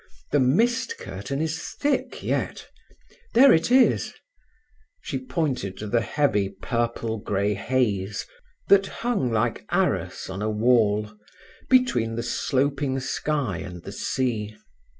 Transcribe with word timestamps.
The 0.31 0.39
mist 0.39 0.97
curtain 0.97 1.43
is 1.43 1.61
thick 1.75 2.23
yet. 2.23 2.67
There 3.35 3.53
it 3.53 3.69
is"—she 3.69 5.25
pointed 5.27 5.77
to 5.77 5.85
the 5.85 6.01
heavy, 6.01 6.49
purple 6.49 7.19
grey 7.19 7.53
haze 7.53 8.25
that 8.67 8.87
hung 9.05 9.31
like 9.31 9.63
arras 9.69 10.27
on 10.27 10.41
a 10.41 10.49
wall, 10.49 11.15
between 11.69 12.15
the 12.15 12.23
sloping 12.23 12.99
sky 12.99 13.57
and 13.59 13.83
the 13.83 13.91
sea. 13.91 14.55